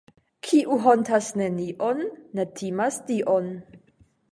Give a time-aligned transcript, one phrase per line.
[0.45, 2.03] Kiu hontas nenion,
[2.39, 3.55] ne timas Dion.